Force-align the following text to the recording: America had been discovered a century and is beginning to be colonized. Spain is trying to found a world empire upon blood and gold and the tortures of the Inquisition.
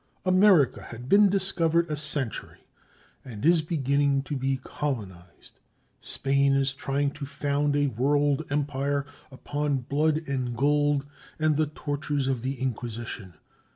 America 0.25 0.81
had 0.81 1.07
been 1.07 1.29
discovered 1.29 1.87
a 1.87 1.95
century 1.95 2.61
and 3.23 3.45
is 3.45 3.61
beginning 3.61 4.23
to 4.23 4.35
be 4.35 4.57
colonized. 4.57 5.59
Spain 5.99 6.55
is 6.55 6.73
trying 6.73 7.11
to 7.11 7.23
found 7.23 7.75
a 7.75 7.85
world 7.85 8.43
empire 8.49 9.05
upon 9.29 9.77
blood 9.77 10.27
and 10.27 10.57
gold 10.57 11.05
and 11.37 11.55
the 11.55 11.67
tortures 11.67 12.27
of 12.27 12.41
the 12.41 12.59
Inquisition. 12.59 13.35